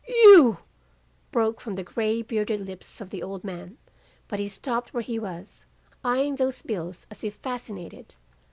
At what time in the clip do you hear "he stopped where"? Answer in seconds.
4.39-5.03